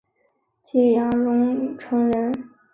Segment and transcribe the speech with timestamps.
[0.63, 2.49] 揭阳榕城人。